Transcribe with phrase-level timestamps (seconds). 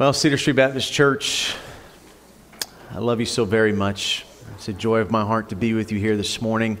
[0.00, 1.54] Well, Cedar Street Baptist Church,
[2.90, 4.24] I love you so very much.
[4.54, 6.78] It's a joy of my heart to be with you here this morning.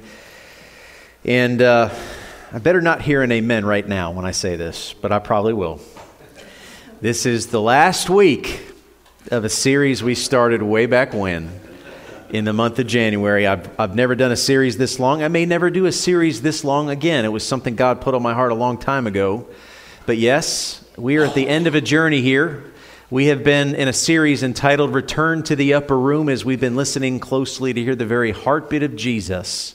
[1.26, 1.94] And uh,
[2.50, 5.52] I better not hear an amen right now when I say this, but I probably
[5.52, 5.82] will.
[7.02, 8.72] This is the last week
[9.30, 11.60] of a series we started way back when
[12.30, 13.46] in the month of January.
[13.46, 15.22] I've, I've never done a series this long.
[15.22, 17.26] I may never do a series this long again.
[17.26, 19.46] It was something God put on my heart a long time ago.
[20.06, 22.69] But yes, we are at the end of a journey here.
[23.10, 26.76] We have been in a series entitled Return to the Upper Room as we've been
[26.76, 29.74] listening closely to hear the very heartbeat of Jesus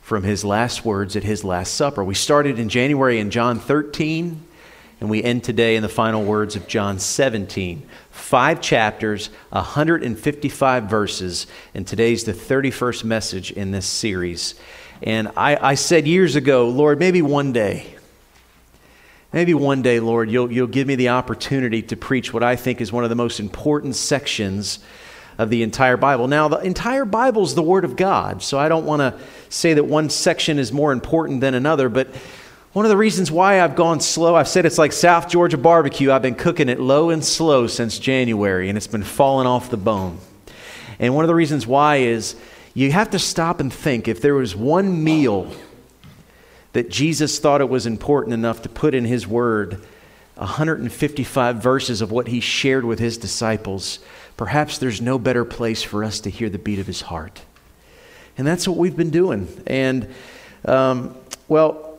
[0.00, 2.02] from his last words at his Last Supper.
[2.02, 4.42] We started in January in John 13,
[4.98, 7.86] and we end today in the final words of John 17.
[8.10, 14.54] Five chapters, 155 verses, and today's the 31st message in this series.
[15.02, 17.93] And I, I said years ago, Lord, maybe one day
[19.34, 22.80] Maybe one day, Lord, you'll, you'll give me the opportunity to preach what I think
[22.80, 24.78] is one of the most important sections
[25.38, 26.28] of the entire Bible.
[26.28, 29.74] Now, the entire Bible is the Word of God, so I don't want to say
[29.74, 32.14] that one section is more important than another, but
[32.74, 36.12] one of the reasons why I've gone slow, I've said it's like South Georgia barbecue.
[36.12, 39.76] I've been cooking it low and slow since January, and it's been falling off the
[39.76, 40.20] bone.
[41.00, 42.36] And one of the reasons why is
[42.72, 45.52] you have to stop and think if there was one meal
[46.74, 49.84] that Jesus thought it was important enough to put in his word
[50.34, 54.00] 155 verses of what he shared with his disciples,
[54.36, 57.42] perhaps there's no better place for us to hear the beat of his heart.
[58.36, 59.48] And that's what we've been doing.
[59.66, 60.12] And,
[60.64, 61.16] um,
[61.46, 61.98] well,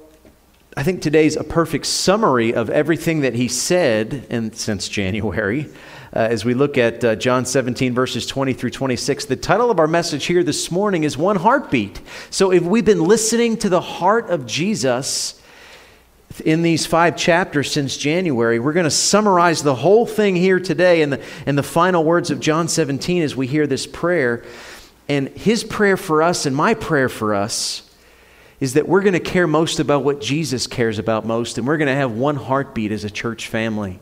[0.75, 5.69] I think today's a perfect summary of everything that he said in, since January
[6.15, 9.25] uh, as we look at uh, John 17, verses 20 through 26.
[9.25, 11.99] The title of our message here this morning is One Heartbeat.
[12.29, 15.41] So, if we've been listening to the heart of Jesus
[16.45, 21.01] in these five chapters since January, we're going to summarize the whole thing here today
[21.01, 24.45] in the, in the final words of John 17 as we hear this prayer.
[25.09, 27.81] And his prayer for us and my prayer for us
[28.61, 31.77] is that we're going to care most about what Jesus cares about most, and we're
[31.77, 33.99] going to have one heartbeat as a church family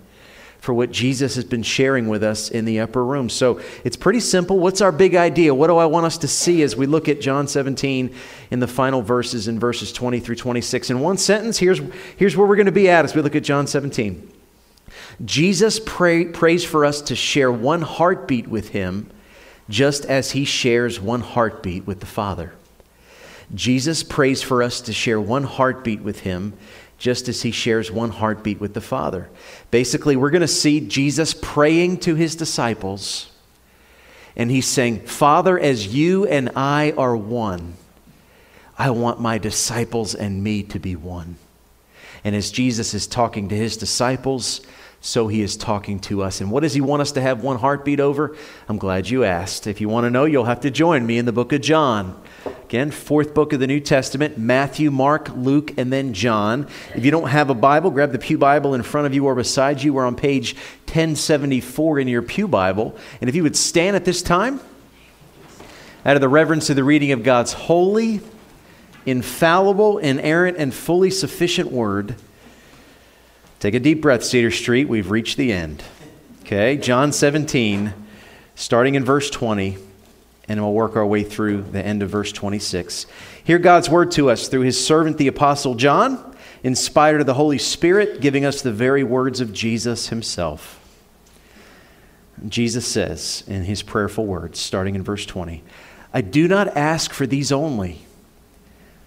[0.63, 3.28] for what Jesus has been sharing with us in the upper room.
[3.28, 4.59] So it's pretty simple.
[4.59, 5.53] What's our big idea?
[5.53, 8.16] What do I want us to see as we look at John 17
[8.50, 10.90] in the final verses in verses 20 through 26?
[10.90, 11.81] In one sentence, here's,
[12.16, 14.31] here's where we're going to be at as we look at John 17.
[15.25, 19.12] Jesus pray, prays for us to share one heartbeat with him,
[19.68, 22.53] just as he shares one heartbeat with the Father.
[23.53, 26.53] Jesus prays for us to share one heartbeat with him,
[27.03, 29.30] just as he shares one heartbeat with the Father.
[29.72, 33.30] Basically, we're going to see Jesus praying to his disciples,
[34.38, 37.74] and he's saying, Father, as you and I are one,
[38.78, 41.36] I want my disciples and me to be one.
[42.24, 44.62] And as Jesus is talking to his disciples,
[45.06, 46.40] so he is talking to us.
[46.40, 48.38] And what does he want us to have one heartbeat over?
[48.69, 49.68] I'm glad you asked.
[49.68, 52.18] If you want to know, you'll have to join me in the book of John.
[52.46, 56.69] Again, fourth book of the New Testament Matthew, Mark, Luke, and then John.
[56.96, 59.36] If you don't have a Bible, grab the Pew Bible in front of you or
[59.36, 59.94] beside you.
[59.94, 60.56] We're on page
[60.86, 62.96] 1074 in your Pew Bible.
[63.19, 64.62] And if you would stand at this time,
[66.06, 68.22] out of the reverence of the reading of God's holy,
[69.06, 72.16] infallible, inerrant, and fully sufficient word,
[73.63, 74.90] take a deep breath, Cedar Street.
[74.90, 75.85] We've reached the end.
[76.41, 77.94] Okay, John 17,
[78.56, 79.78] starting in verse 20
[80.50, 83.06] and we'll work our way through the end of verse 26.
[83.41, 87.57] Hear God's word to us through his servant, the Apostle John, inspired of the Holy
[87.57, 90.81] Spirit, giving us the very words of Jesus himself.
[92.50, 95.63] Jesus says in his prayerful words, starting in verse 20,
[96.13, 98.01] I do not ask for these only,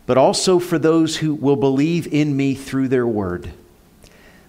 [0.07, 3.53] but also for those who will believe in me through their word,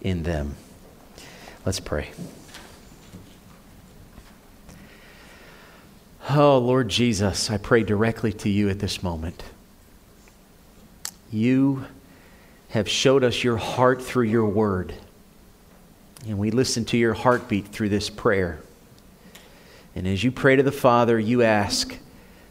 [0.00, 0.56] in them.
[1.64, 2.10] Let's pray.
[6.30, 9.42] Oh, Lord Jesus, I pray directly to you at this moment.
[11.32, 11.86] You
[12.68, 14.94] have showed us your heart through your word,
[16.26, 18.60] and we listen to your heartbeat through this prayer.
[19.96, 21.98] And as you pray to the Father, you ask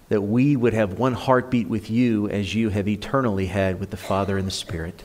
[0.09, 3.97] that we would have one heartbeat with you as you have eternally had with the
[3.97, 5.03] Father and the Spirit.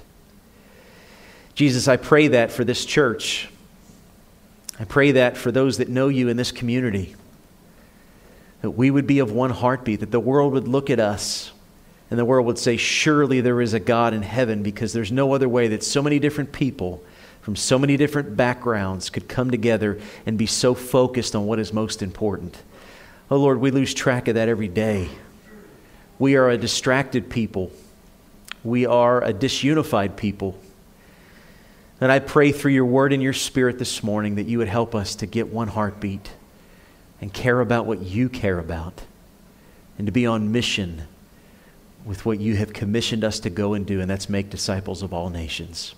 [1.54, 3.48] Jesus, I pray that for this church.
[4.78, 7.14] I pray that for those that know you in this community,
[8.62, 11.52] that we would be of one heartbeat, that the world would look at us
[12.10, 15.32] and the world would say, Surely there is a God in heaven, because there's no
[15.32, 17.02] other way that so many different people
[17.40, 21.74] from so many different backgrounds could come together and be so focused on what is
[21.74, 22.62] most important.
[23.30, 25.08] Oh Lord, we lose track of that every day.
[26.18, 27.70] We are a distracted people.
[28.62, 30.58] We are a disunified people.
[32.04, 34.94] And I pray through your word and your spirit this morning that you would help
[34.94, 36.32] us to get one heartbeat
[37.18, 39.00] and care about what you care about
[39.96, 41.04] and to be on mission
[42.04, 45.14] with what you have commissioned us to go and do, and that's make disciples of
[45.14, 45.94] all nations.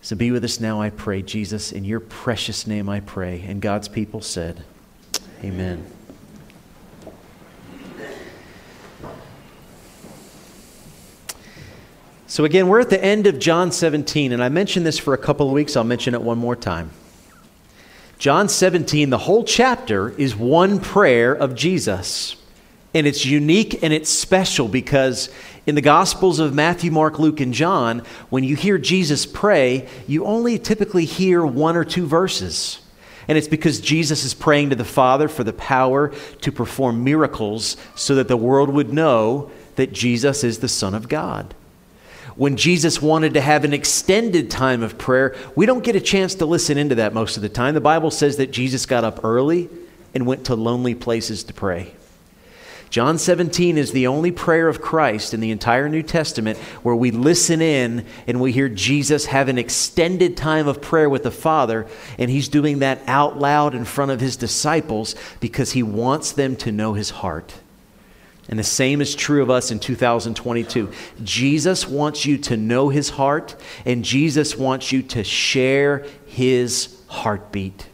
[0.00, 1.72] So be with us now, I pray, Jesus.
[1.72, 3.44] In your precious name I pray.
[3.48, 4.62] And God's people said,
[5.42, 5.84] Amen.
[12.30, 15.18] So, again, we're at the end of John 17, and I mentioned this for a
[15.18, 15.78] couple of weeks.
[15.78, 16.90] I'll mention it one more time.
[18.18, 22.36] John 17, the whole chapter is one prayer of Jesus.
[22.92, 25.30] And it's unique and it's special because
[25.64, 30.26] in the Gospels of Matthew, Mark, Luke, and John, when you hear Jesus pray, you
[30.26, 32.80] only typically hear one or two verses.
[33.26, 37.78] And it's because Jesus is praying to the Father for the power to perform miracles
[37.94, 41.54] so that the world would know that Jesus is the Son of God
[42.38, 46.36] when Jesus wanted to have an extended time of prayer, we don't get a chance
[46.36, 47.74] to listen into that most of the time.
[47.74, 49.68] The Bible says that Jesus got up early
[50.14, 51.94] and went to lonely places to pray.
[52.90, 57.10] John 17 is the only prayer of Christ in the entire New Testament where we
[57.10, 61.88] listen in and we hear Jesus have an extended time of prayer with the Father,
[62.18, 66.54] and he's doing that out loud in front of his disciples because he wants them
[66.56, 67.54] to know his heart.
[68.48, 70.90] And the same is true of us in 2022.
[71.22, 73.54] Jesus wants you to know his heart,
[73.84, 77.88] and Jesus wants you to share his heartbeat.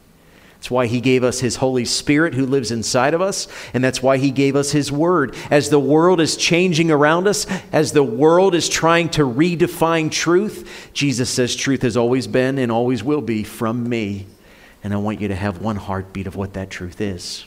[0.54, 4.02] That's why he gave us his Holy Spirit who lives inside of us, and that's
[4.02, 5.36] why he gave us his word.
[5.50, 10.88] As the world is changing around us, as the world is trying to redefine truth,
[10.94, 14.26] Jesus says truth has always been and always will be from me.
[14.82, 17.46] And I want you to have one heartbeat of what that truth is.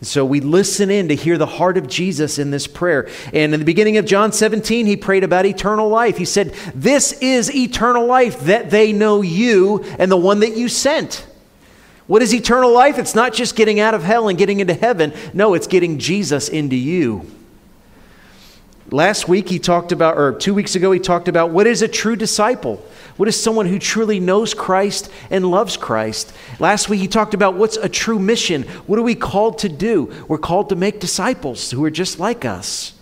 [0.00, 3.08] So we listen in to hear the heart of Jesus in this prayer.
[3.32, 6.16] And in the beginning of John 17, he prayed about eternal life.
[6.16, 10.68] He said, This is eternal life, that they know you and the one that you
[10.68, 11.26] sent.
[12.06, 12.98] What is eternal life?
[12.98, 15.12] It's not just getting out of hell and getting into heaven.
[15.34, 17.26] No, it's getting Jesus into you.
[18.90, 21.88] Last week he talked about, or two weeks ago, he talked about what is a
[21.88, 22.82] true disciple?
[23.18, 26.32] What is someone who truly knows Christ and loves Christ?
[26.58, 28.62] Last week he talked about what's a true mission?
[28.86, 30.12] What are we called to do?
[30.26, 32.94] We're called to make disciples who are just like us.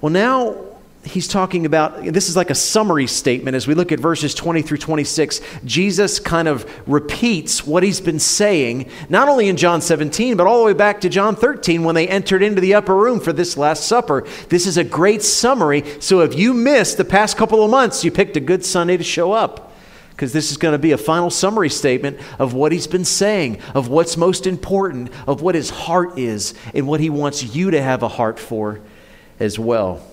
[0.00, 0.69] Well, now
[1.04, 4.60] he's talking about this is like a summary statement as we look at verses 20
[4.60, 10.36] through 26 jesus kind of repeats what he's been saying not only in john 17
[10.36, 13.18] but all the way back to john 13 when they entered into the upper room
[13.18, 14.26] for this last supper.
[14.48, 15.84] This is a great summary.
[16.00, 19.04] So if you missed the past couple of months you picked a good sunday to
[19.04, 19.72] show up
[20.10, 23.58] because this is going to be a final summary statement of what he's been saying,
[23.74, 27.80] of what's most important, of what his heart is, and what he wants you to
[27.80, 28.80] have a heart for
[29.38, 30.09] as well.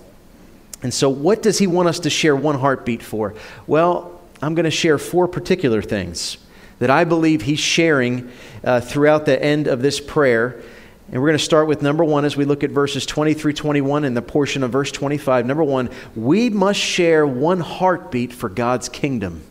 [0.82, 3.34] And so, what does he want us to share one heartbeat for?
[3.66, 6.38] Well, I'm going to share four particular things
[6.78, 8.30] that I believe he's sharing
[8.62, 10.62] uh, throughout the end of this prayer.
[11.10, 13.54] And we're going to start with number one as we look at verses 20 through
[13.54, 15.46] 21 and the portion of verse 25.
[15.46, 19.42] Number one, we must share one heartbeat for God's kingdom.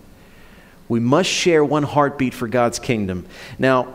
[0.88, 3.26] We must share one heartbeat for God's kingdom.
[3.60, 3.94] Now,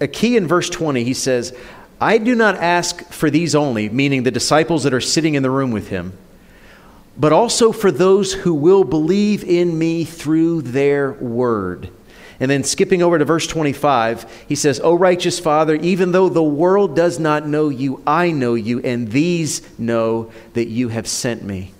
[0.00, 1.56] a key in verse 20, he says,
[2.00, 5.50] I do not ask for these only, meaning the disciples that are sitting in the
[5.50, 6.16] room with him
[7.18, 11.90] but also for those who will believe in me through their word.
[12.40, 16.42] And then skipping over to verse 25, he says, O righteous Father, even though the
[16.42, 21.42] world does not know you, I know you, and these know that you have sent
[21.42, 21.72] me.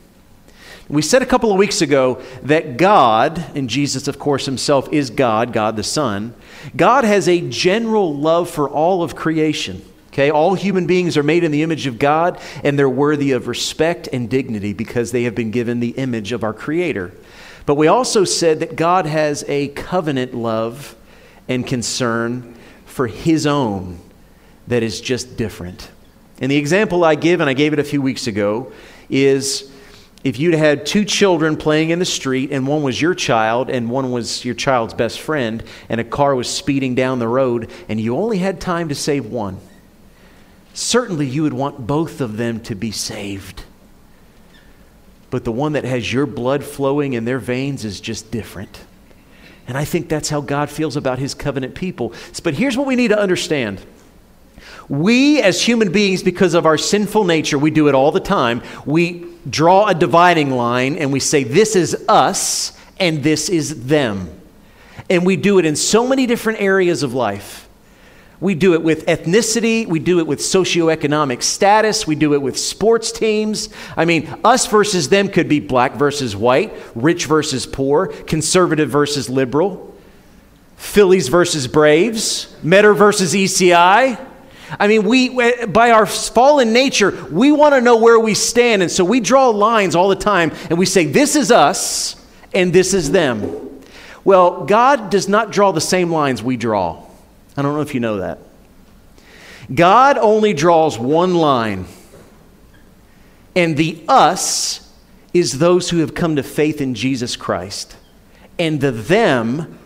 [0.89, 5.11] We said a couple of weeks ago that God, and Jesus, of course, himself is
[5.11, 6.35] God, God the Son,
[6.75, 9.85] God has a general love for all of creation.
[10.19, 13.47] Okay, all human beings are made in the image of God and they're worthy of
[13.47, 17.13] respect and dignity because they have been given the image of our Creator.
[17.67, 20.97] But we also said that God has a covenant love
[21.47, 24.01] and concern for His own,
[24.67, 25.89] that is just different.
[26.41, 28.73] And the example I give, and I gave it a few weeks ago,
[29.09, 29.71] is
[30.25, 33.89] if you'd had two children playing in the street and one was your child and
[33.89, 38.01] one was your child's best friend and a car was speeding down the road and
[38.01, 39.61] you only had time to save one
[40.79, 43.65] certainly you would want both of them to be saved
[45.31, 48.85] but the one that has your blood flowing in their veins is just different
[49.67, 52.97] and i think that's how god feels about his covenant people but here's what we
[52.97, 53.85] need to understand
[54.89, 58.63] we, as human beings, because of our sinful nature, we do it all the time.
[58.87, 64.31] We draw a dividing line and we say, This is us and this is them.
[65.11, 67.68] And we do it in so many different areas of life.
[68.41, 72.57] We do it with ethnicity, we do it with socioeconomic status, we do it with
[72.57, 73.69] sports teams.
[73.97, 79.29] I mean, us versus them could be black versus white, rich versus poor, conservative versus
[79.29, 79.93] liberal,
[80.77, 84.25] Phillies versus Braves, Metter versus ECI.
[84.79, 88.83] I mean, we, by our fallen nature, we want to know where we stand.
[88.83, 92.15] And so we draw lines all the time and we say, this is us
[92.55, 93.81] and this is them.
[94.25, 97.08] Well, God does not draw the same lines we draw.
[97.59, 98.39] I don't know if you know that.
[99.75, 101.87] God only draws one line.
[103.57, 104.89] And the us
[105.35, 107.97] is those who have come to faith in Jesus Christ.
[108.61, 109.77] And the them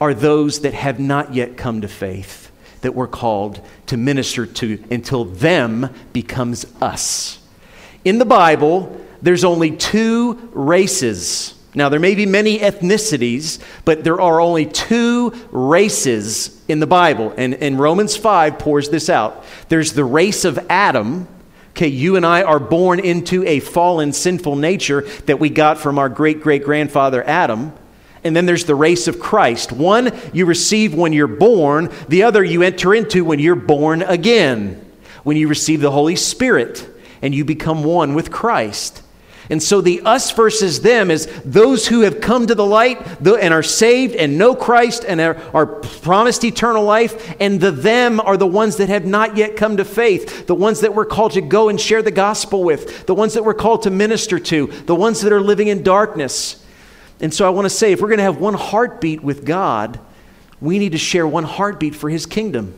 [0.00, 2.50] are those that have not yet come to faith
[2.80, 7.38] that we're called to minister to until them becomes us.
[8.04, 11.54] In the Bible, there's only two races.
[11.74, 17.32] Now, there may be many ethnicities, but there are only two races in the Bible.
[17.36, 19.44] And, and Romans 5 pours this out.
[19.68, 21.28] There's the race of Adam.
[21.70, 25.98] Okay, you and I are born into a fallen, sinful nature that we got from
[25.98, 27.72] our great great grandfather Adam.
[28.24, 29.72] And then there's the race of Christ.
[29.72, 34.84] One you receive when you're born, the other you enter into when you're born again,
[35.24, 36.86] when you receive the Holy Spirit
[37.22, 39.01] and you become one with Christ.
[39.52, 43.52] And so the us versus them is those who have come to the light and
[43.52, 48.38] are saved and know Christ and are, are, promised eternal life, and the them are
[48.38, 51.42] the ones that have not yet come to faith, the ones that we're called to
[51.42, 54.94] go and share the gospel with, the ones that we're called to minister to, the
[54.94, 56.64] ones that are living in darkness.
[57.20, 60.00] And so I want to say if we're going to have one heartbeat with God,
[60.62, 62.72] we need to share one heartbeat for His kingdom.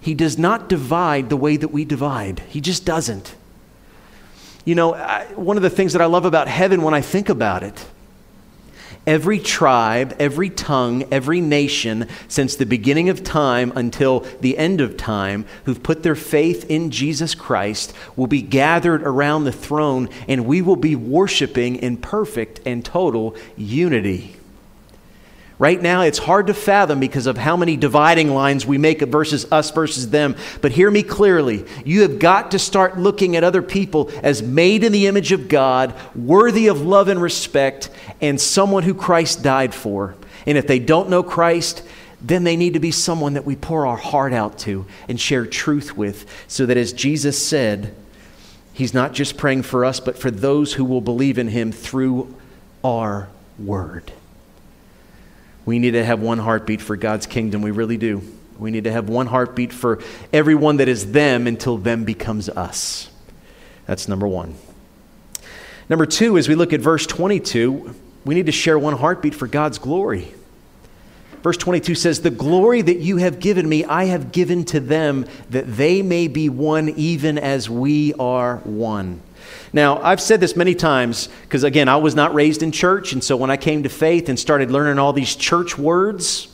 [0.00, 3.36] He does not divide the way that we divide, He just doesn't.
[4.64, 7.28] You know, I, one of the things that I love about heaven when I think
[7.28, 7.84] about it
[9.06, 14.96] Every tribe, every tongue, every nation since the beginning of time until the end of
[14.96, 20.46] time who've put their faith in Jesus Christ will be gathered around the throne and
[20.46, 24.33] we will be worshiping in perfect and total unity.
[25.58, 29.50] Right now, it's hard to fathom because of how many dividing lines we make versus
[29.52, 30.34] us versus them.
[30.60, 31.64] But hear me clearly.
[31.84, 35.48] You have got to start looking at other people as made in the image of
[35.48, 37.88] God, worthy of love and respect,
[38.20, 40.16] and someone who Christ died for.
[40.44, 41.84] And if they don't know Christ,
[42.20, 45.46] then they need to be someone that we pour our heart out to and share
[45.46, 47.94] truth with, so that as Jesus said,
[48.72, 52.34] He's not just praying for us, but for those who will believe in Him through
[52.82, 54.10] our word.
[55.64, 57.62] We need to have one heartbeat for God's kingdom.
[57.62, 58.22] We really do.
[58.58, 60.00] We need to have one heartbeat for
[60.32, 63.10] everyone that is them until them becomes us.
[63.86, 64.54] That's number one.
[65.88, 67.94] Number two, as we look at verse 22,
[68.24, 70.34] we need to share one heartbeat for God's glory.
[71.42, 75.26] Verse 22 says, The glory that you have given me, I have given to them,
[75.50, 79.20] that they may be one even as we are one.
[79.72, 83.12] Now, I've said this many times because, again, I was not raised in church.
[83.12, 86.48] And so when I came to faith and started learning all these church words,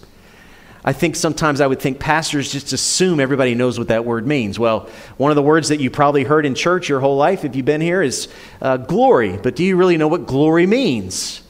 [0.82, 4.58] I think sometimes I would think pastors just assume everybody knows what that word means.
[4.58, 7.54] Well, one of the words that you probably heard in church your whole life, if
[7.54, 8.28] you've been here, is
[8.62, 9.36] uh, glory.
[9.36, 11.42] But do you really know what glory means?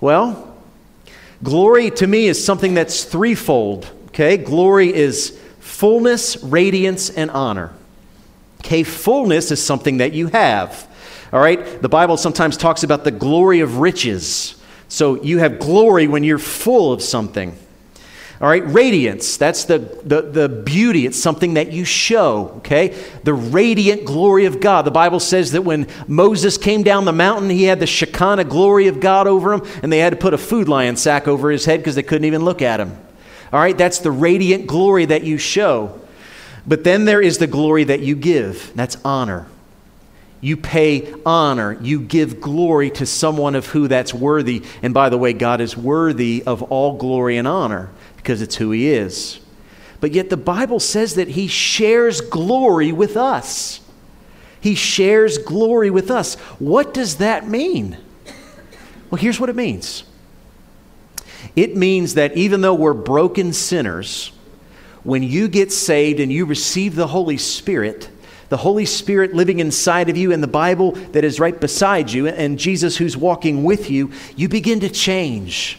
[0.00, 0.56] Well,
[1.42, 3.90] glory to me is something that's threefold.
[4.08, 7.72] Okay, glory is fullness, radiance, and honor.
[8.60, 10.88] Okay, fullness is something that you have.
[11.32, 11.80] All right?
[11.80, 14.60] The Bible sometimes talks about the glory of riches.
[14.88, 17.56] So you have glory when you're full of something.
[18.40, 21.04] All right, radiance, that's the, the, the beauty.
[21.04, 22.98] It's something that you show, okay?
[23.22, 24.86] The radiant glory of God.
[24.86, 28.86] The Bible says that when Moses came down the mountain, he had the Shekinah glory
[28.86, 31.66] of God over him, and they had to put a food lion sack over his
[31.66, 32.96] head because they couldn't even look at him.
[33.52, 35.99] All right, that's the radiant glory that you show.
[36.70, 38.70] But then there is the glory that you give.
[38.76, 39.48] That's honor.
[40.40, 41.76] You pay honor.
[41.82, 44.62] You give glory to someone of who that's worthy.
[44.80, 48.70] And by the way, God is worthy of all glory and honor because it's who
[48.70, 49.40] He is.
[49.98, 53.80] But yet the Bible says that he shares glory with us.
[54.60, 56.36] He shares glory with us.
[56.60, 57.98] What does that mean?
[59.10, 60.04] Well, here's what it means
[61.56, 64.30] it means that even though we're broken sinners,
[65.02, 68.08] when you get saved and you receive the Holy Spirit,
[68.48, 72.26] the Holy Spirit living inside of you and the Bible that is right beside you
[72.26, 75.78] and Jesus who's walking with you, you begin to change.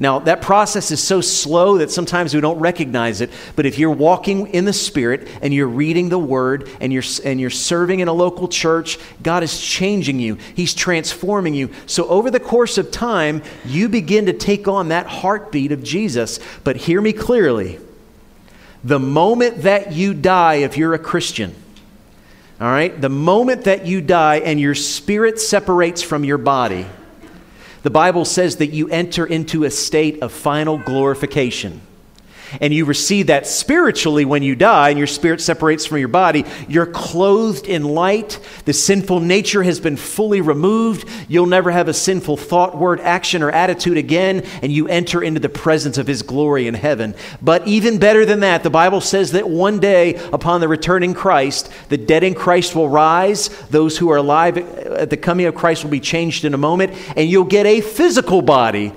[0.00, 3.30] Now, that process is so slow that sometimes we don't recognize it.
[3.56, 7.40] But if you're walking in the Spirit and you're reading the Word and you're, and
[7.40, 10.36] you're serving in a local church, God is changing you.
[10.54, 11.70] He's transforming you.
[11.86, 16.38] So, over the course of time, you begin to take on that heartbeat of Jesus.
[16.62, 17.80] But hear me clearly
[18.84, 21.54] the moment that you die, if you're a Christian,
[22.60, 26.86] all right, the moment that you die and your spirit separates from your body,
[27.82, 31.80] the Bible says that you enter into a state of final glorification
[32.60, 36.44] and you receive that spiritually when you die and your spirit separates from your body,
[36.68, 38.38] you're clothed in light.
[38.64, 41.08] The sinful nature has been fully removed.
[41.28, 45.40] You'll never have a sinful thought, word, action, or attitude again, and you enter into
[45.40, 47.14] the presence of His glory in heaven.
[47.42, 51.70] But even better than that, the Bible says that one day, upon the returning Christ,
[51.88, 53.48] the dead in Christ will rise.
[53.68, 56.94] Those who are alive at the coming of Christ will be changed in a moment,
[57.16, 58.92] and you'll get a physical body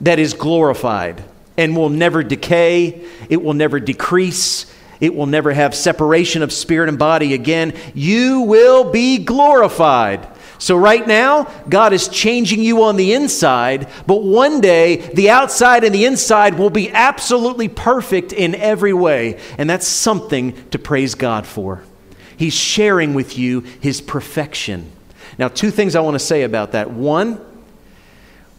[0.00, 1.22] that is glorified
[1.58, 6.88] and will never decay, it will never decrease, it will never have separation of spirit
[6.88, 7.74] and body again.
[7.94, 10.26] You will be glorified.
[10.60, 15.84] So, right now, God is changing you on the inside, but one day, the outside
[15.84, 19.38] and the inside will be absolutely perfect in every way.
[19.56, 21.82] And that's something to praise God for.
[22.36, 24.90] He's sharing with you His perfection.
[25.38, 26.90] Now, two things I want to say about that.
[26.90, 27.40] One,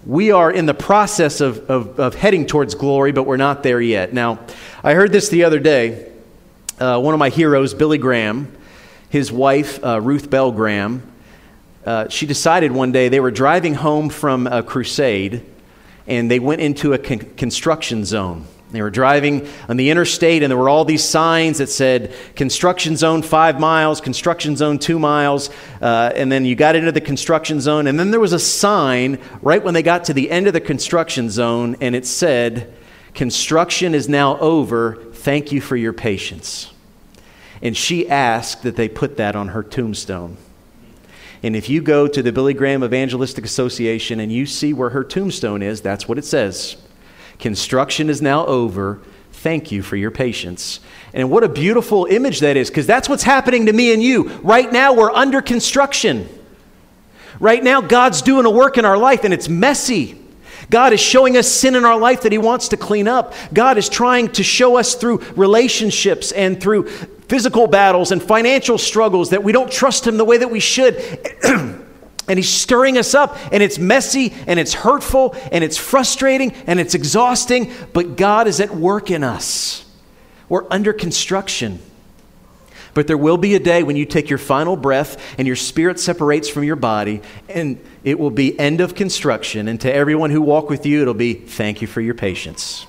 [0.10, 3.80] we are in the process of, of, of, heading towards glory, but we're not there
[3.80, 4.12] yet.
[4.12, 4.39] Now,
[4.84, 6.12] I heard this the other day.
[6.80, 8.51] Uh, one of my heroes, Billy Graham,
[9.12, 11.03] his wife, uh, Ruth Bell Graham,
[11.86, 15.46] uh, she decided one day they were driving home from a crusade
[16.07, 18.48] and they went into a con- construction zone.
[18.72, 22.98] They were driving on the interstate, and there were all these signs that said construction
[22.98, 25.50] zone five miles, construction zone two miles,
[25.82, 27.88] uh, and then you got into the construction zone.
[27.88, 30.62] And then there was a sign right when they got to the end of the
[30.62, 32.75] construction zone, and it said,
[33.16, 34.96] Construction is now over.
[35.14, 36.72] Thank you for your patience.
[37.62, 40.38] And she asked that they put that on her tombstone.
[41.42, 45.03] And if you go to the Billy Graham Evangelistic Association and you see where her
[45.03, 46.77] tombstone is, that's what it says.
[47.40, 49.02] Construction is now over.
[49.32, 50.82] Thank you for your patience.
[51.14, 54.30] And what a beautiful image that is, because that's what's happening to me and you.
[54.40, 56.28] Right now, we're under construction.
[57.40, 60.22] Right now, God's doing a work in our life, and it's messy.
[60.70, 63.34] God is showing us sin in our life that He wants to clean up.
[63.54, 69.30] God is trying to show us through relationships and through physical battles and financial struggles
[69.30, 70.96] that we don't trust Him the way that we should.
[72.29, 76.79] And he's stirring us up, and it's messy, and it's hurtful, and it's frustrating, and
[76.79, 79.83] it's exhausting, but God is at work in us.
[80.48, 81.79] We're under construction.
[82.94, 86.00] But there will be a day when you take your final breath and your spirit
[86.00, 89.68] separates from your body, and it will be end of construction.
[89.68, 92.85] And to everyone who walk with you, it'll be thank you for your patience.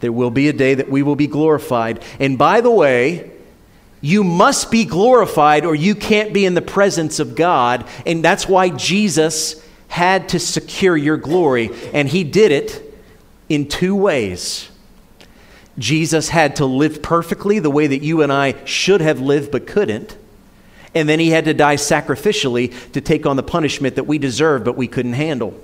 [0.00, 2.02] There will be a day that we will be glorified.
[2.18, 3.30] And by the way,
[4.00, 7.86] you must be glorified or you can't be in the presence of God.
[8.06, 11.70] And that's why Jesus had to secure your glory.
[11.92, 12.94] And he did it
[13.48, 14.70] in two ways.
[15.78, 19.66] Jesus had to live perfectly the way that you and I should have lived but
[19.66, 20.16] couldn't.
[20.94, 24.64] And then he had to die sacrificially to take on the punishment that we deserved
[24.64, 25.58] but we couldn't handle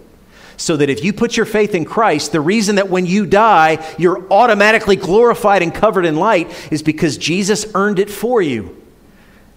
[0.57, 3.95] so that if you put your faith in Christ, the reason that when you die,
[3.99, 8.83] you're automatically glorified and covered in light is because Jesus earned it for you.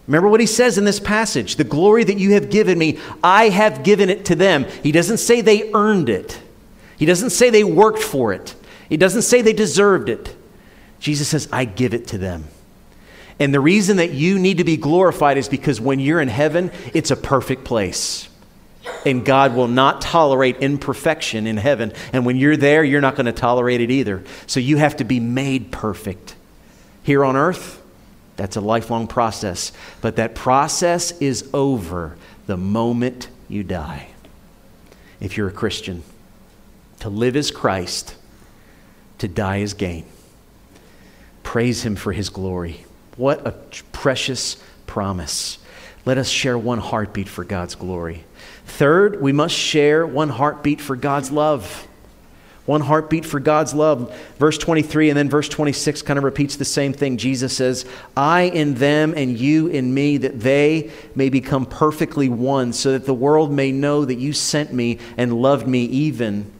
[0.07, 3.49] Remember what he says in this passage the glory that you have given me, I
[3.49, 4.65] have given it to them.
[4.81, 6.39] He doesn't say they earned it,
[6.97, 8.55] he doesn't say they worked for it,
[8.89, 10.35] he doesn't say they deserved it.
[10.99, 12.45] Jesus says, I give it to them.
[13.39, 16.71] And the reason that you need to be glorified is because when you're in heaven,
[16.93, 18.27] it's a perfect place.
[19.05, 21.93] And God will not tolerate imperfection in heaven.
[22.11, 24.23] And when you're there, you're not going to tolerate it either.
[24.45, 26.35] So you have to be made perfect.
[27.03, 27.81] Here on earth,
[28.35, 29.71] that's a lifelong process.
[30.01, 34.07] But that process is over the moment you die.
[35.19, 36.03] If you're a Christian,
[36.99, 38.15] to live as Christ,
[39.19, 40.05] to die as gain.
[41.43, 42.85] Praise Him for His glory.
[43.17, 43.51] What a
[43.91, 45.57] precious promise.
[46.05, 48.23] Let us share one heartbeat for God's glory.
[48.69, 51.87] Third, we must share one heartbeat for God's love.
[52.65, 54.15] One heartbeat for God's love.
[54.37, 57.17] Verse 23 and then verse 26 kind of repeats the same thing.
[57.17, 62.71] Jesus says, I in them and you in me, that they may become perfectly one,
[62.71, 66.51] so that the world may know that you sent me and loved me even.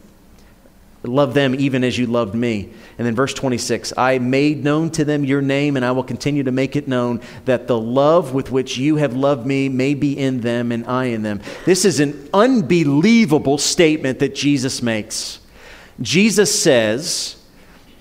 [1.04, 2.70] Love them even as you loved me.
[2.98, 6.44] And then verse 26 I made known to them your name, and I will continue
[6.44, 10.18] to make it known that the love with which you have loved me may be
[10.18, 11.42] in them and I in them.
[11.66, 15.40] This is an unbelievable statement that Jesus makes.
[16.02, 17.38] Jesus says,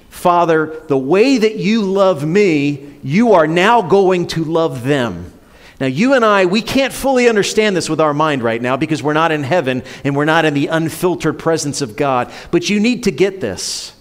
[0.08, 5.32] Father, the way that you love me, you are now going to love them.
[5.80, 9.02] Now, you and I, we can't fully understand this with our mind right now because
[9.02, 12.32] we're not in heaven and we're not in the unfiltered presence of God.
[12.50, 13.94] But you need to get this.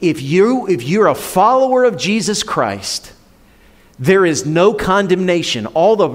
[0.00, 3.12] If, you, if you're a follower of Jesus Christ,
[3.96, 5.66] there is no condemnation.
[5.66, 6.08] All the,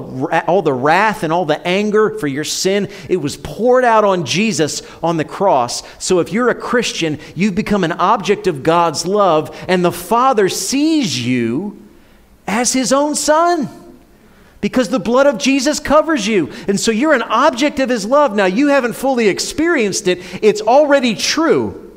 [0.48, 4.26] all the wrath and all the anger for your sin, it was poured out on
[4.26, 5.82] Jesus on the cross.
[6.04, 10.50] So if you're a Christian, you've become an object of God's love, and the Father
[10.50, 11.82] sees you
[12.46, 13.79] as his own son
[14.62, 16.52] because the blood of Jesus covers you.
[16.68, 18.36] And so you're an object of his love.
[18.36, 21.90] Now, you haven't fully experienced it, it's already true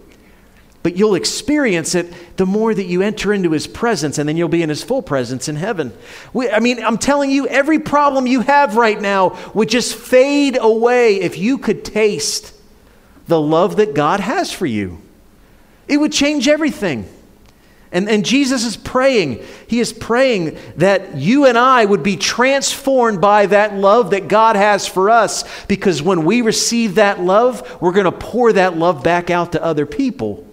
[0.83, 4.49] but you'll experience it the more that you enter into his presence and then you'll
[4.49, 5.93] be in his full presence in heaven
[6.33, 10.59] we, i mean i'm telling you every problem you have right now would just fade
[10.61, 12.55] away if you could taste
[13.29, 15.01] the love that god has for you
[15.89, 17.09] it would change everything
[17.93, 23.21] and, and jesus is praying he is praying that you and i would be transformed
[23.21, 27.93] by that love that god has for us because when we receive that love we're
[27.93, 30.47] going to pour that love back out to other people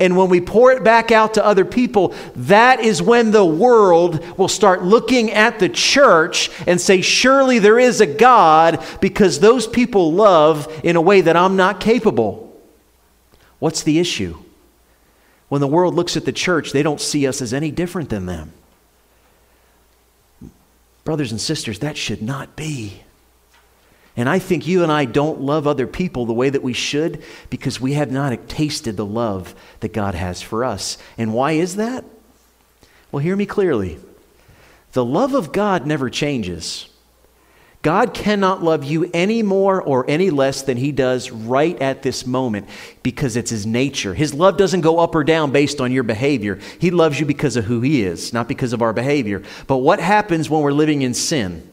[0.00, 4.24] and when we pour it back out to other people, that is when the world
[4.36, 9.66] will start looking at the church and say, Surely there is a God because those
[9.68, 12.60] people love in a way that I'm not capable.
[13.60, 14.43] What's the issue?
[15.48, 18.26] When the world looks at the church, they don't see us as any different than
[18.26, 18.52] them.
[21.04, 23.02] Brothers and sisters, that should not be.
[24.16, 27.22] And I think you and I don't love other people the way that we should
[27.50, 30.96] because we have not tasted the love that God has for us.
[31.18, 32.04] And why is that?
[33.10, 33.98] Well, hear me clearly.
[34.92, 36.88] The love of God never changes.
[37.84, 42.26] God cannot love you any more or any less than He does right at this
[42.26, 42.66] moment
[43.02, 44.14] because it's His nature.
[44.14, 46.58] His love doesn't go up or down based on your behavior.
[46.78, 49.42] He loves you because of who He is, not because of our behavior.
[49.66, 51.70] But what happens when we're living in sin?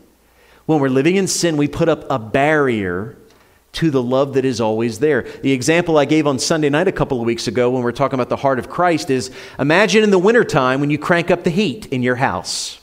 [0.66, 3.16] When we're living in sin, we put up a barrier
[3.74, 5.22] to the love that is always there.
[5.22, 7.94] The example I gave on Sunday night a couple of weeks ago when we are
[7.94, 11.46] talking about the heart of Christ is imagine in the wintertime when you crank up
[11.46, 12.81] the heat in your house.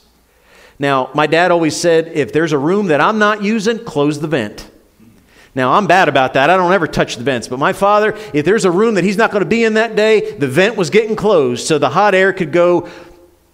[0.79, 4.27] Now, my dad always said, if there's a room that I'm not using, close the
[4.27, 4.69] vent.
[5.53, 6.49] Now, I'm bad about that.
[6.49, 7.49] I don't ever touch the vents.
[7.49, 9.95] But my father, if there's a room that he's not going to be in that
[9.95, 12.89] day, the vent was getting closed so the hot air could go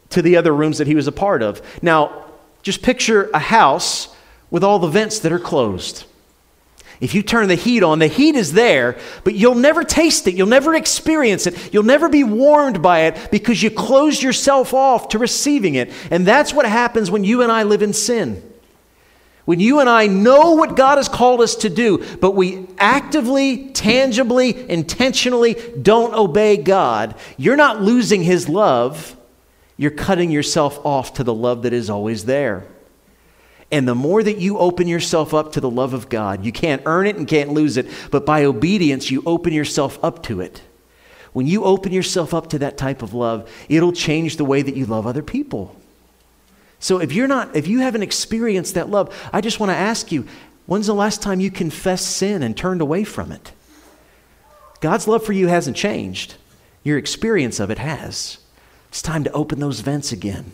[0.09, 1.61] to the other rooms that he was a part of.
[1.81, 2.25] Now,
[2.61, 4.15] just picture a house
[4.51, 6.05] with all the vents that are closed.
[7.01, 10.35] If you turn the heat on, the heat is there, but you'll never taste it.
[10.35, 11.73] You'll never experience it.
[11.73, 15.91] You'll never be warmed by it because you close yourself off to receiving it.
[16.09, 18.41] And that's what happens when you and I live in sin.
[19.45, 23.69] When you and I know what God has called us to do, but we actively,
[23.69, 29.15] tangibly, intentionally don't obey God, you're not losing His love.
[29.77, 32.65] You're cutting yourself off to the love that is always there.
[33.75, 36.81] And the more that you open yourself up to the love of God, you can't
[36.85, 40.61] earn it and can't lose it, but by obedience, you open yourself up to it.
[41.33, 44.77] When you open yourself up to that type of love, it'll change the way that
[44.77, 45.75] you love other people.
[46.79, 50.09] So if you're not, if you haven't experienced that love, I just want to ask
[50.09, 50.25] you,
[50.67, 53.51] when's the last time you confessed sin and turned away from it?
[54.79, 56.35] God's love for you hasn't changed.
[56.85, 58.37] Your experience of it has.
[58.87, 60.53] It's time to open those vents again.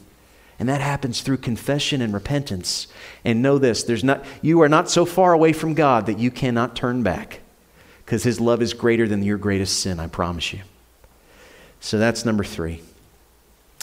[0.59, 2.87] And that happens through confession and repentance.
[3.25, 6.29] And know this, there's not, you are not so far away from God that you
[6.29, 7.39] cannot turn back
[8.05, 10.59] because his love is greater than your greatest sin, I promise you.
[11.79, 12.81] So that's number three.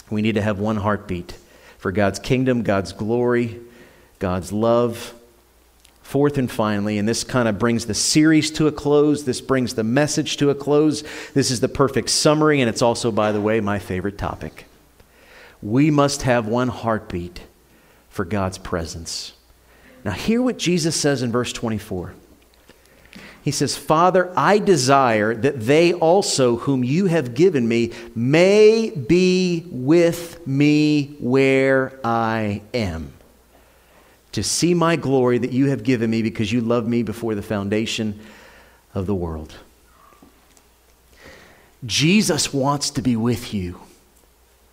[0.09, 1.35] We need to have one heartbeat
[1.77, 3.59] for God's kingdom, God's glory,
[4.19, 5.13] God's love.
[6.03, 9.75] Fourth and finally, and this kind of brings the series to a close, this brings
[9.75, 11.03] the message to a close.
[11.33, 14.65] This is the perfect summary, and it's also, by the way, my favorite topic.
[15.61, 17.41] We must have one heartbeat
[18.09, 19.33] for God's presence.
[20.03, 22.13] Now, hear what Jesus says in verse 24.
[23.41, 29.65] He says, Father, I desire that they also, whom you have given me, may be
[29.69, 33.13] with me where I am,
[34.33, 37.41] to see my glory that you have given me because you loved me before the
[37.41, 38.19] foundation
[38.93, 39.55] of the world.
[41.85, 43.79] Jesus wants to be with you.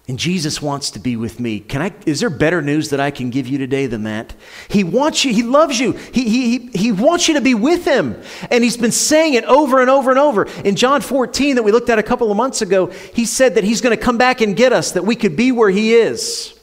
[0.08, 1.58] And Jesus wants to be with me.
[1.58, 4.34] Can I, is there better news that I can give you today than that?
[4.68, 8.22] He wants you, He loves you, He, he, he wants you to be with Him.
[8.48, 10.44] And He's been saying it over and over and over.
[10.64, 13.64] In John 14, that we looked at a couple of months ago, He said that
[13.64, 16.56] He's going to come back and get us, that we could be where He is.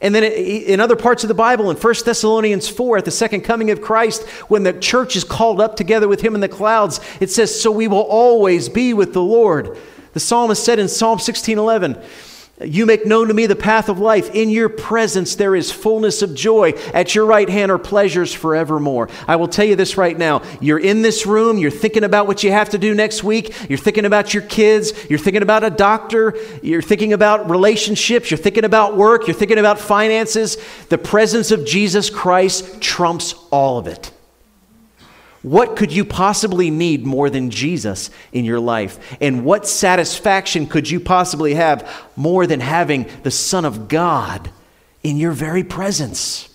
[0.00, 3.42] And then in other parts of the Bible, in 1 Thessalonians 4, at the second
[3.42, 7.00] coming of Christ, when the church is called up together with Him in the clouds,
[7.20, 9.76] it says, So we will always be with the Lord.
[10.14, 12.02] The psalmist said in Psalm 16 11,
[12.64, 14.34] you make known to me the path of life.
[14.34, 16.70] In your presence there is fullness of joy.
[16.94, 19.10] At your right hand are pleasures forevermore.
[19.28, 20.42] I will tell you this right now.
[20.60, 23.78] You're in this room, you're thinking about what you have to do next week, you're
[23.78, 28.64] thinking about your kids, you're thinking about a doctor, you're thinking about relationships, you're thinking
[28.64, 30.56] about work, you're thinking about finances.
[30.88, 34.12] The presence of Jesus Christ trumps all of it.
[35.46, 38.98] What could you possibly need more than Jesus in your life?
[39.20, 44.50] And what satisfaction could you possibly have more than having the Son of God
[45.04, 46.48] in your very presence?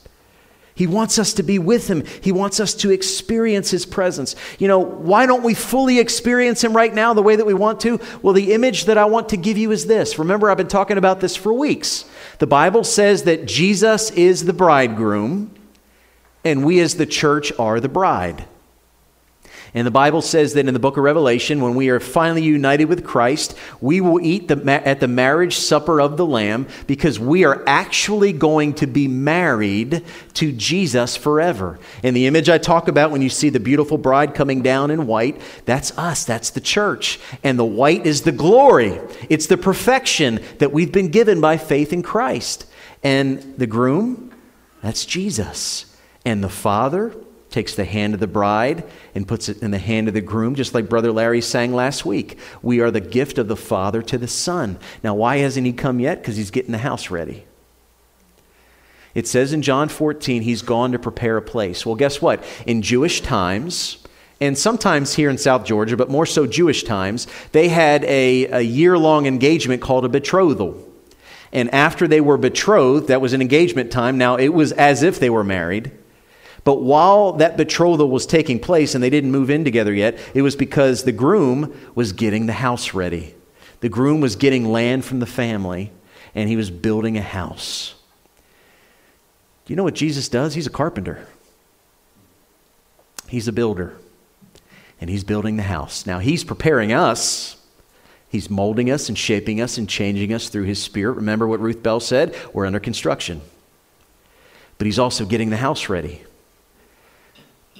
[0.75, 2.03] He wants us to be with Him.
[2.19, 4.35] He wants us to experience His presence.
[4.59, 7.79] You know, why don't we fully experience Him right now the way that we want
[7.81, 7.97] to?
[8.21, 10.19] Well, the image that I want to give you is this.
[10.19, 12.03] Remember, I've been talking about this for weeks.
[12.39, 15.55] The Bible says that Jesus is the bridegroom,
[16.43, 18.47] and we as the church are the bride.
[19.73, 22.85] And the Bible says that in the book of Revelation, when we are finally united
[22.85, 27.45] with Christ, we will eat the, at the marriage supper of the Lamb because we
[27.45, 30.03] are actually going to be married
[30.33, 31.79] to Jesus forever.
[32.03, 35.07] And the image I talk about when you see the beautiful bride coming down in
[35.07, 37.17] white, that's us, that's the church.
[37.41, 41.93] And the white is the glory, it's the perfection that we've been given by faith
[41.93, 42.65] in Christ.
[43.03, 44.33] And the groom,
[44.83, 45.85] that's Jesus.
[46.25, 47.15] And the Father,
[47.51, 48.83] takes the hand of the bride
[49.13, 52.05] and puts it in the hand of the groom, just like Brother Larry sang last
[52.05, 52.39] week.
[52.61, 54.79] We are the gift of the Father to the Son.
[55.03, 56.19] Now, why hasn't he come yet?
[56.21, 57.45] Because he's getting the house ready.
[59.13, 61.85] It says in John 14, he's gone to prepare a place.
[61.85, 62.43] Well, guess what?
[62.65, 63.97] In Jewish times,
[64.39, 68.61] and sometimes here in South Georgia, but more so Jewish times, they had a, a
[68.61, 70.87] year long engagement called a betrothal.
[71.51, 74.17] And after they were betrothed, that was an engagement time.
[74.17, 75.91] Now, it was as if they were married.
[76.63, 80.43] But while that betrothal was taking place and they didn't move in together yet, it
[80.43, 83.35] was because the groom was getting the house ready.
[83.79, 85.91] The groom was getting land from the family
[86.35, 87.95] and he was building a house.
[89.65, 90.53] Do you know what Jesus does?
[90.53, 91.25] He's a carpenter,
[93.27, 93.95] he's a builder,
[94.99, 96.05] and he's building the house.
[96.05, 97.57] Now, he's preparing us.
[98.29, 101.17] He's molding us and shaping us and changing us through his spirit.
[101.17, 102.33] Remember what Ruth Bell said?
[102.53, 103.41] We're under construction.
[104.77, 106.23] But he's also getting the house ready.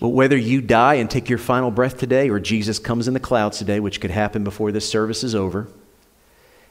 [0.02, 3.20] But whether you die and take your final breath today or Jesus comes in the
[3.20, 5.68] clouds today, which could happen before this service is over,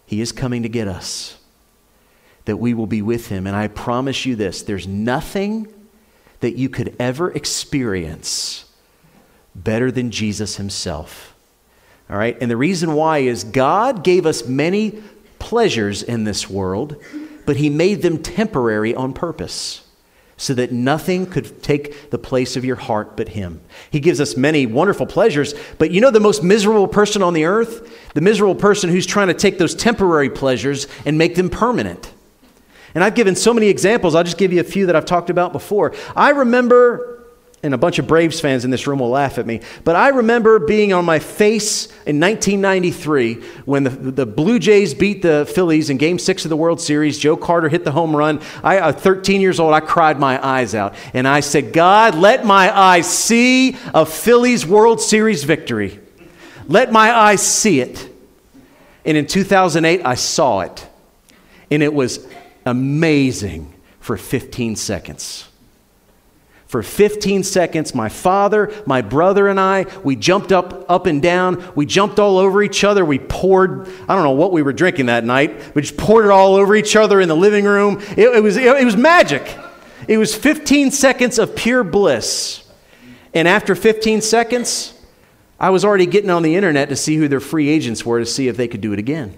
[0.05, 1.39] he is coming to get us,
[2.47, 3.47] that we will be with him.
[3.47, 5.73] And I promise you this there's nothing
[6.41, 8.65] that you could ever experience
[9.55, 11.37] better than Jesus himself.
[12.11, 12.37] All right?
[12.41, 15.05] And the reason why is God gave us many
[15.39, 16.97] pleasures in this world,
[17.47, 19.87] but he made them temporary on purpose
[20.41, 23.61] so that nothing could take the place of your heart but Him.
[23.91, 27.45] He gives us many wonderful pleasures, but you know the most miserable person on the
[27.45, 27.95] earth?
[28.15, 32.11] The miserable person who's trying to take those temporary pleasures and make them permanent.
[32.95, 34.15] And I've given so many examples.
[34.15, 35.93] I'll just give you a few that I've talked about before.
[36.17, 37.20] I remember
[37.63, 39.61] and a bunch of Braves fans in this room will laugh at me.
[39.85, 43.35] But I remember being on my face in 1993
[43.67, 47.19] when the, the Blue Jays beat the Phillies in Game Six of the World Series.
[47.19, 48.41] Joe Carter hit the home run.
[48.65, 50.95] I, at 13 years old, I cried my eyes out.
[51.13, 56.01] And I said, God, let my eyes see a Phillies World Series victory.
[56.67, 58.09] Let my eyes see it.
[59.05, 60.89] And in 2008, I saw it.
[61.71, 62.27] And it was
[62.65, 65.50] amazing for 15 seconds.
[66.71, 71.69] For 15 seconds, my father, my brother, and I, we jumped up, up and down.
[71.75, 73.05] We jumped all over each other.
[73.05, 75.75] We poured, I don't know what we were drinking that night.
[75.75, 78.01] We just poured it all over each other in the living room.
[78.17, 79.59] It, it was, it, it was magic.
[80.07, 82.63] It was 15 seconds of pure bliss.
[83.35, 84.95] And after 15 seconds,
[85.59, 88.27] I was already getting on the internet to see who their free agents were to
[88.27, 89.37] see if they could do it again.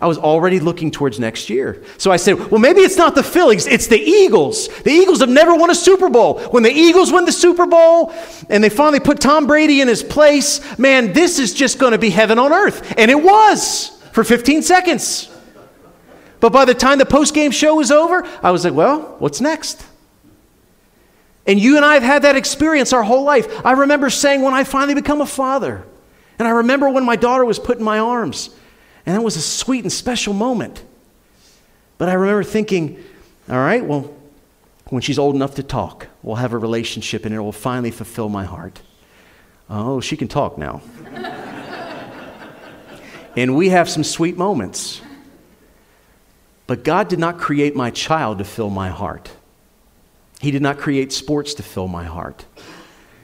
[0.00, 1.82] I was already looking towards next year.
[1.98, 4.68] So I said, well, maybe it's not the Phillies, it's the Eagles.
[4.82, 6.40] The Eagles have never won a Super Bowl.
[6.50, 8.14] When the Eagles win the Super Bowl
[8.48, 11.98] and they finally put Tom Brady in his place, man, this is just going to
[11.98, 12.94] be heaven on earth.
[12.96, 15.28] And it was for 15 seconds.
[16.40, 19.42] But by the time the post game show was over, I was like, well, what's
[19.42, 19.84] next?
[21.46, 23.66] And you and I have had that experience our whole life.
[23.66, 25.84] I remember saying when I finally become a father,
[26.38, 28.48] And I remember when my daughter was put in my arms,
[29.06, 30.82] and that was a sweet and special moment.
[31.98, 33.02] But I remember thinking,
[33.48, 34.14] all right, well,
[34.88, 38.28] when she's old enough to talk, we'll have a relationship and it will finally fulfill
[38.28, 38.80] my heart.
[39.68, 40.82] Oh, she can talk now.
[43.36, 45.00] and we have some sweet moments.
[46.66, 49.30] But God did not create my child to fill my heart.
[50.40, 52.44] He did not create sports to fill my heart.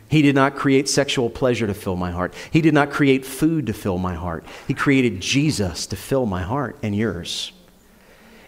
[0.08, 2.32] He did not create sexual pleasure to fill my heart.
[2.50, 4.44] He did not create food to fill my heart.
[4.68, 7.52] He created Jesus to fill my heart and yours.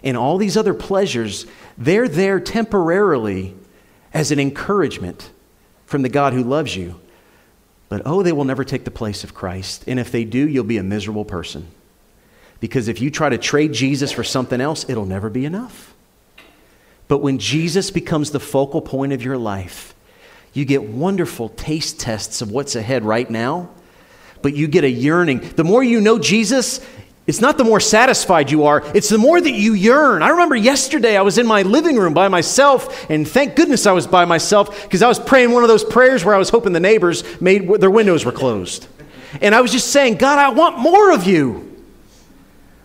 [0.01, 1.45] And all these other pleasures,
[1.77, 3.55] they're there temporarily
[4.13, 5.31] as an encouragement
[5.85, 6.99] from the God who loves you.
[7.89, 9.83] But oh, they will never take the place of Christ.
[9.87, 11.67] And if they do, you'll be a miserable person.
[12.59, 15.93] Because if you try to trade Jesus for something else, it'll never be enough.
[17.07, 19.95] But when Jesus becomes the focal point of your life,
[20.53, 23.69] you get wonderful taste tests of what's ahead right now,
[24.41, 25.39] but you get a yearning.
[25.39, 26.85] The more you know Jesus,
[27.27, 30.23] it's not the more satisfied you are, it's the more that you yearn.
[30.23, 33.91] I remember yesterday I was in my living room by myself, and thank goodness I
[33.91, 36.73] was by myself because I was praying one of those prayers where I was hoping
[36.73, 38.87] the neighbors made their windows were closed.
[39.41, 41.68] And I was just saying, God, I want more of you.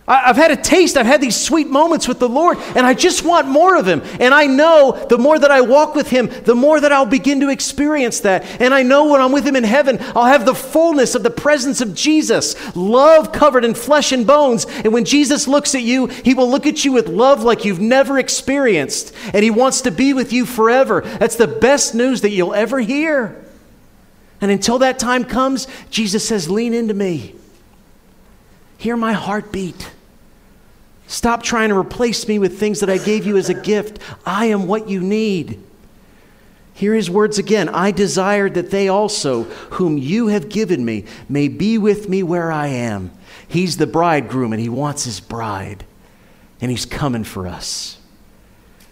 [0.07, 3.25] I've had a taste, I've had these sweet moments with the Lord, and I just
[3.25, 4.03] want more of Him.
[4.19, 7.39] And I know the more that I walk with Him, the more that I'll begin
[7.39, 8.61] to experience that.
[8.61, 11.31] And I know when I'm with Him in heaven, I'll have the fullness of the
[11.31, 14.67] presence of Jesus, love covered in flesh and bones.
[14.67, 17.81] And when Jesus looks at you, He will look at you with love like you've
[17.81, 19.11] never experienced.
[19.33, 21.01] And He wants to be with you forever.
[21.01, 23.43] That's the best news that you'll ever hear.
[24.39, 27.33] And until that time comes, Jesus says, Lean into me.
[28.77, 29.93] Hear my heartbeat.
[31.07, 33.99] Stop trying to replace me with things that I gave you as a gift.
[34.25, 35.61] I am what you need.
[36.73, 41.47] Hear his words again I desire that they also, whom you have given me, may
[41.47, 43.11] be with me where I am.
[43.47, 45.85] He's the bridegroom and he wants his bride,
[46.59, 47.97] and he's coming for us.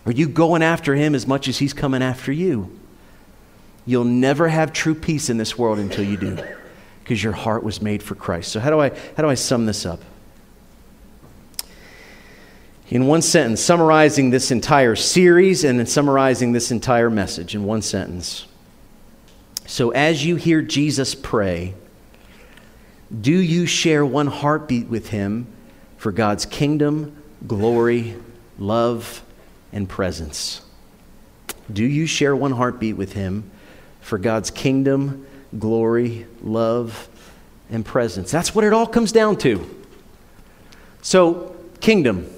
[0.05, 2.77] Are you going after him as much as he's coming after you?
[3.85, 6.37] You'll never have true peace in this world until you do,
[7.03, 8.51] because your heart was made for Christ.
[8.51, 10.01] So, how do I, how do I sum this up?
[12.93, 18.45] In one sentence, summarizing this entire series and summarizing this entire message in one sentence.
[19.65, 21.73] So, as you hear Jesus pray,
[23.19, 25.47] do you share one heartbeat with him
[25.97, 28.15] for God's kingdom, glory,
[28.59, 29.23] love,
[29.71, 30.61] and presence?
[31.71, 33.49] Do you share one heartbeat with him
[34.01, 35.25] for God's kingdom,
[35.57, 37.09] glory, love,
[37.71, 38.29] and presence?
[38.29, 39.67] That's what it all comes down to.
[41.01, 42.29] So, kingdom.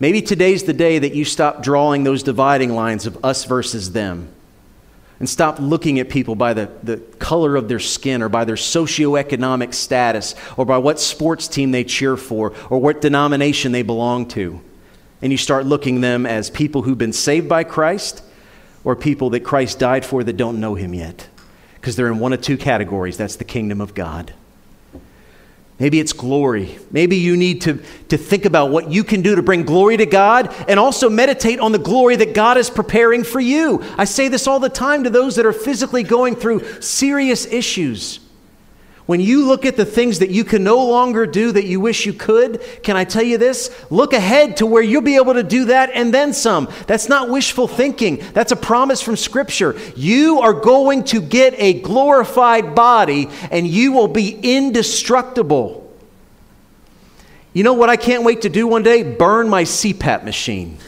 [0.00, 4.32] Maybe today's the day that you stop drawing those dividing lines of us versus them
[5.18, 8.56] and stop looking at people by the, the color of their skin or by their
[8.56, 14.26] socioeconomic status or by what sports team they cheer for or what denomination they belong
[14.28, 14.62] to.
[15.20, 18.22] And you start looking them as people who've been saved by Christ
[18.82, 21.28] or people that Christ died for that don't know him yet.
[21.74, 24.32] Because they're in one of two categories that's the kingdom of God.
[25.80, 26.78] Maybe it's glory.
[26.90, 30.04] Maybe you need to, to think about what you can do to bring glory to
[30.04, 33.82] God and also meditate on the glory that God is preparing for you.
[33.96, 38.20] I say this all the time to those that are physically going through serious issues.
[39.10, 42.06] When you look at the things that you can no longer do that you wish
[42.06, 43.68] you could, can I tell you this?
[43.90, 46.68] Look ahead to where you'll be able to do that and then some.
[46.86, 49.76] That's not wishful thinking, that's a promise from Scripture.
[49.96, 55.92] You are going to get a glorified body and you will be indestructible.
[57.52, 59.02] You know what I can't wait to do one day?
[59.02, 60.78] Burn my CPAP machine.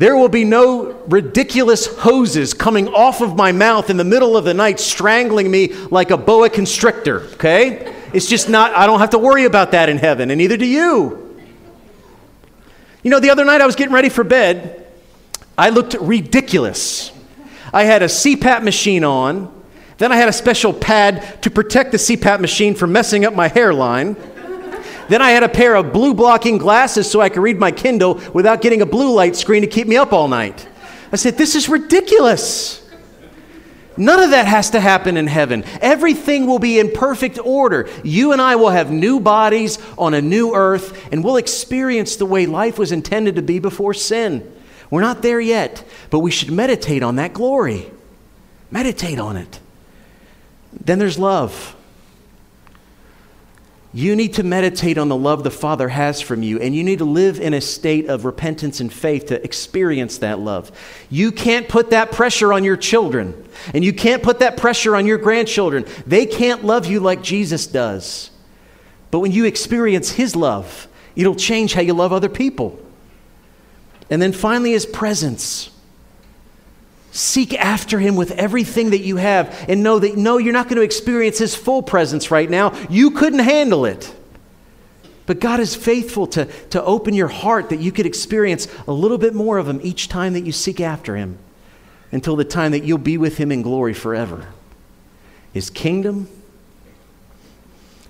[0.00, 4.46] There will be no ridiculous hoses coming off of my mouth in the middle of
[4.46, 7.94] the night, strangling me like a boa constrictor, okay?
[8.14, 10.64] It's just not, I don't have to worry about that in heaven, and neither do
[10.64, 11.36] you.
[13.02, 14.90] You know, the other night I was getting ready for bed.
[15.58, 17.12] I looked ridiculous.
[17.70, 19.52] I had a CPAP machine on,
[19.98, 23.48] then I had a special pad to protect the CPAP machine from messing up my
[23.48, 24.16] hairline.
[25.10, 28.20] Then I had a pair of blue blocking glasses so I could read my Kindle
[28.32, 30.68] without getting a blue light screen to keep me up all night.
[31.10, 32.88] I said, This is ridiculous.
[33.96, 35.64] None of that has to happen in heaven.
[35.80, 37.88] Everything will be in perfect order.
[38.04, 42.24] You and I will have new bodies on a new earth, and we'll experience the
[42.24, 44.48] way life was intended to be before sin.
[44.90, 47.90] We're not there yet, but we should meditate on that glory.
[48.70, 49.58] Meditate on it.
[50.72, 51.74] Then there's love.
[53.92, 57.00] You need to meditate on the love the Father has from you, and you need
[57.00, 60.70] to live in a state of repentance and faith to experience that love.
[61.10, 65.06] You can't put that pressure on your children, and you can't put that pressure on
[65.06, 65.86] your grandchildren.
[66.06, 68.30] They can't love you like Jesus does.
[69.10, 70.86] But when you experience His love,
[71.16, 72.78] it'll change how you love other people.
[74.08, 75.70] And then finally, His presence.
[77.12, 80.76] Seek after him with everything that you have and know that no, you're not going
[80.76, 82.72] to experience his full presence right now.
[82.88, 84.14] You couldn't handle it.
[85.26, 89.18] But God is faithful to, to open your heart that you could experience a little
[89.18, 91.38] bit more of him each time that you seek after him
[92.12, 94.48] until the time that you'll be with him in glory forever.
[95.52, 96.28] His kingdom,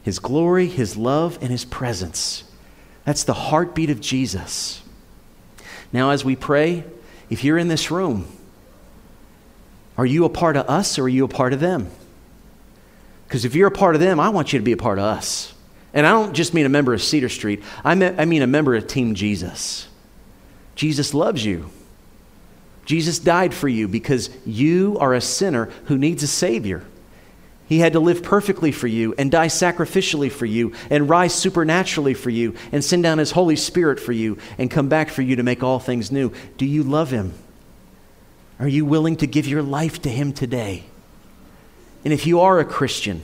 [0.03, 2.45] his glory, his love, and his presence.
[3.05, 4.83] That's the heartbeat of Jesus.
[5.93, 6.85] Now, as we pray,
[7.29, 8.27] if you're in this room,
[10.01, 11.91] are you a part of us or are you a part of them?
[13.29, 15.05] Because if you're a part of them, I want you to be a part of
[15.05, 15.53] us.
[15.93, 18.87] And I don't just mean a member of Cedar Street, I mean a member of
[18.87, 19.89] Team Jesus.
[20.75, 21.69] Jesus loves you.
[22.87, 26.83] Jesus died for you because you are a sinner who needs a Savior.
[27.69, 32.15] He had to live perfectly for you and die sacrificially for you and rise supernaturally
[32.15, 35.37] for you and send down His Holy Spirit for you and come back for you
[35.37, 36.33] to make all things new.
[36.57, 37.35] Do you love Him?
[38.61, 40.85] Are you willing to give your life to Him today?
[42.05, 43.23] And if you are a Christian,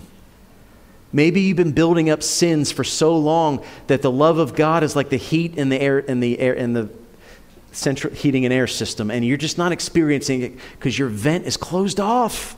[1.12, 4.96] maybe you've been building up sins for so long that the love of God is
[4.96, 6.88] like the heat in the air in the air in the
[7.70, 11.58] central heating and air system, and you're just not experiencing it because your vent is
[11.58, 12.56] closed off.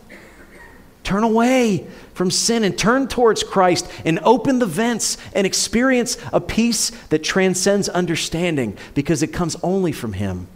[1.02, 6.40] Turn away from sin and turn towards Christ and open the vents and experience a
[6.40, 10.46] peace that transcends understanding because it comes only from Him.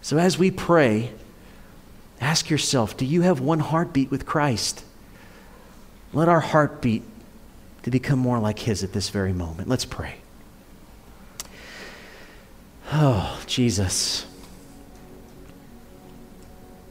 [0.00, 1.10] So, as we pray,
[2.20, 4.84] Ask yourself do you have one heartbeat with Christ?
[6.12, 7.02] Let our heartbeat
[7.82, 9.68] to become more like His at this very moment.
[9.68, 10.16] Let's pray.
[12.92, 14.26] Oh, Jesus.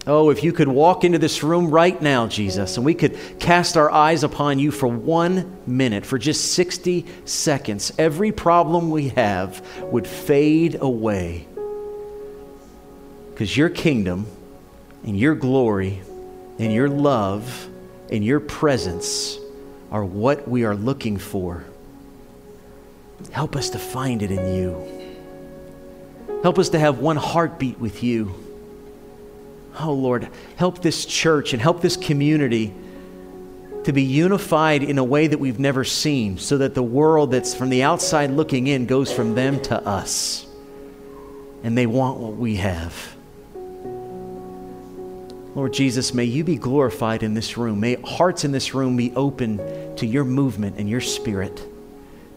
[0.07, 3.75] Oh, if you could walk into this room right now, Jesus, and we could cast
[3.75, 9.65] our eyes upon you for one minute, for just 60 seconds, every problem we have
[9.85, 11.47] would fade away.
[13.31, 14.27] Because your kingdom
[15.05, 16.01] and your glory
[16.59, 17.69] and your love
[18.11, 19.37] and your presence
[19.91, 21.63] are what we are looking for.
[23.31, 25.05] Help us to find it in you.
[26.43, 28.35] Help us to have one heartbeat with you.
[29.79, 32.73] Oh, Lord, help this church and help this community
[33.83, 37.53] to be unified in a way that we've never seen, so that the world that's
[37.53, 40.47] from the outside looking in goes from them to us.
[41.63, 43.14] And they want what we have.
[45.55, 47.79] Lord Jesus, may you be glorified in this room.
[47.79, 51.65] May hearts in this room be open to your movement and your spirit.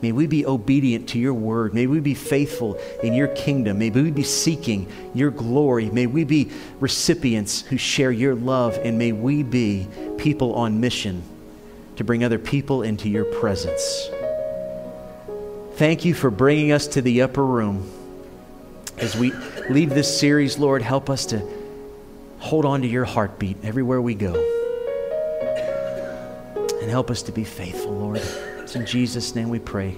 [0.01, 1.75] May we be obedient to your word.
[1.75, 3.81] May we be faithful in your kingdom.
[3.81, 5.91] May we be seeking your glory.
[5.91, 8.79] May we be recipients who share your love.
[8.85, 11.25] And may we be people on mission
[11.97, 14.09] to bring other people into your presence.
[15.75, 17.91] Thank you for bringing us to the upper room.
[18.99, 19.33] As we
[19.69, 21.58] leave this series, Lord, help us to
[22.39, 24.35] hold on to your heartbeat everywhere we go.
[26.81, 28.23] And help us to be faithful, Lord.
[28.61, 29.97] It's in Jesus' name we pray.